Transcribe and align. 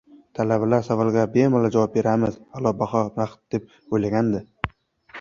Talabalar 0.37 0.85
savolga 0.87 1.25
bemalol 1.35 1.75
javob 1.77 1.95
beramiz, 1.99 2.41
aʼlo 2.57 2.75
baho 2.83 3.05
naqd 3.23 3.47
deb 3.63 3.71
oʻylagandi. 3.99 4.47